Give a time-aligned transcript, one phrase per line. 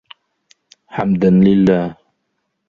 [0.95, 1.81] حمداً لله.